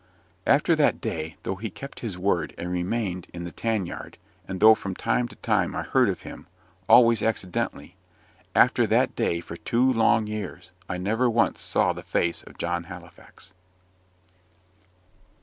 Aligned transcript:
After 0.47 0.75
that 0.75 0.99
day, 0.99 1.35
though 1.43 1.57
he 1.57 1.69
kept 1.69 1.99
his 1.99 2.17
word, 2.17 2.55
and 2.57 2.71
remained 2.71 3.27
in 3.35 3.43
the 3.43 3.51
tan 3.51 3.85
yard, 3.85 4.17
and 4.47 4.59
though 4.59 4.73
from 4.73 4.95
time 4.95 5.27
to 5.27 5.35
time 5.35 5.75
I 5.75 5.83
heard 5.83 6.09
of 6.09 6.21
him 6.23 6.47
always 6.89 7.21
accidentally, 7.21 7.95
after 8.55 8.87
that 8.87 9.15
day 9.15 9.41
for 9.41 9.57
two 9.57 9.93
long 9.93 10.25
years 10.25 10.71
I 10.89 10.97
never 10.97 11.29
once 11.29 11.61
saw 11.61 11.93
the 11.93 12.01
face 12.01 12.41
of 12.41 12.57
John 12.57 12.85
Halifax. 12.85 13.53